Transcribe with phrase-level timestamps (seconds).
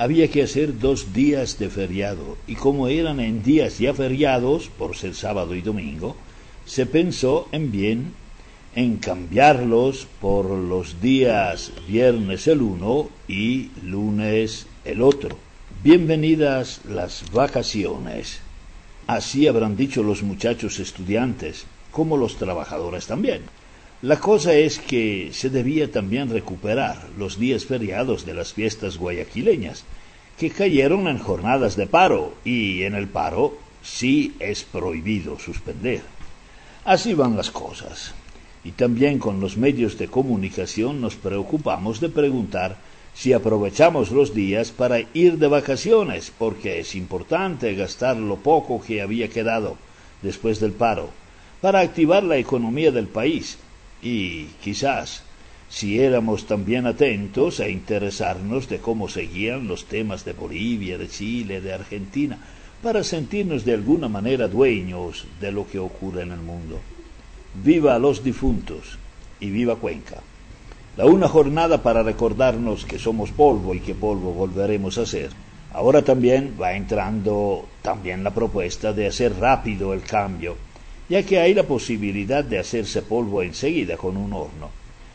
[0.00, 4.96] Había que hacer dos días de feriado y como eran en días ya feriados, por
[4.96, 6.16] ser sábado y domingo,
[6.64, 8.14] se pensó en bien
[8.74, 15.36] en cambiarlos por los días viernes el uno y lunes el otro.
[15.84, 18.40] Bienvenidas las vacaciones.
[19.06, 23.42] Así habrán dicho los muchachos estudiantes, como los trabajadores también.
[24.02, 29.84] La cosa es que se debía también recuperar los días feriados de las fiestas guayaquileñas,
[30.38, 36.00] que cayeron en jornadas de paro, y en el paro sí es prohibido suspender.
[36.86, 38.14] Así van las cosas.
[38.64, 42.78] Y también con los medios de comunicación nos preocupamos de preguntar
[43.12, 49.02] si aprovechamos los días para ir de vacaciones, porque es importante gastar lo poco que
[49.02, 49.76] había quedado
[50.22, 51.10] después del paro,
[51.60, 53.58] para activar la economía del país
[54.02, 55.22] y quizás
[55.68, 61.60] si éramos también atentos a interesarnos de cómo seguían los temas de Bolivia, de Chile,
[61.60, 62.38] de Argentina,
[62.82, 66.80] para sentirnos de alguna manera dueños de lo que ocurre en el mundo.
[67.62, 68.98] Viva los difuntos
[69.38, 70.16] y viva Cuenca.
[70.96, 75.30] La una jornada para recordarnos que somos polvo y que polvo volveremos a ser.
[75.72, 80.56] Ahora también va entrando también la propuesta de hacer rápido el cambio,
[81.10, 84.70] ya que hay la posibilidad de hacerse polvo enseguida con un horno.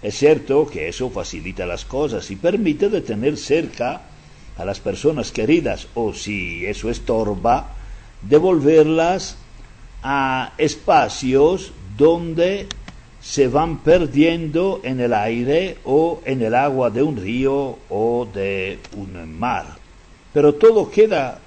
[0.00, 4.02] Es cierto que eso facilita las cosas y permite de tener cerca
[4.56, 7.74] a las personas queridas o si eso estorba,
[8.22, 9.36] devolverlas
[10.04, 12.68] a espacios donde
[13.20, 18.78] se van perdiendo en el aire o en el agua de un río o de
[18.96, 19.66] un mar.
[20.32, 21.40] Pero todo queda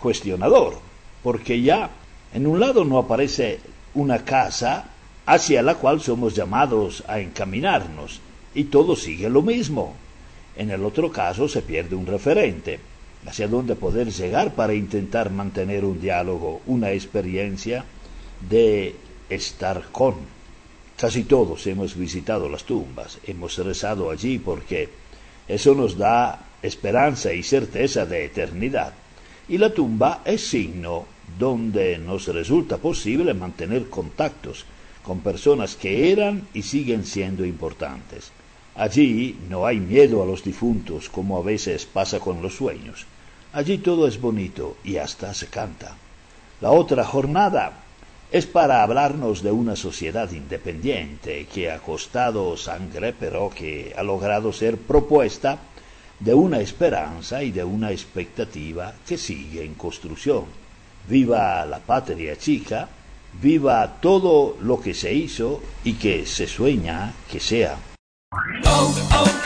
[0.00, 0.78] cuestionador,
[1.24, 1.90] porque ya
[2.36, 3.60] en un lado no aparece
[3.94, 4.90] una casa
[5.24, 8.20] hacia la cual somos llamados a encaminarnos,
[8.54, 9.94] y todo sigue lo mismo.
[10.54, 12.78] En el otro caso se pierde un referente,
[13.24, 17.86] hacia donde poder llegar para intentar mantener un diálogo, una experiencia
[18.46, 18.94] de
[19.30, 20.16] estar con.
[20.98, 24.90] Casi todos hemos visitado las tumbas, hemos rezado allí porque
[25.48, 28.92] eso nos da esperanza y certeza de eternidad.
[29.48, 34.64] Y la tumba es signo donde nos resulta posible mantener contactos
[35.02, 38.32] con personas que eran y siguen siendo importantes.
[38.74, 43.06] Allí no hay miedo a los difuntos como a veces pasa con los sueños.
[43.52, 45.96] Allí todo es bonito y hasta se canta.
[46.60, 47.84] La otra jornada
[48.30, 54.52] es para hablarnos de una sociedad independiente que ha costado sangre, pero que ha logrado
[54.52, 55.58] ser propuesta
[56.18, 60.65] de una esperanza y de una expectativa que sigue en construcción.
[61.08, 62.88] Viva la patria chica,
[63.40, 67.76] viva todo lo que se hizo y que se sueña que sea.
[68.64, 69.45] Oh, oh,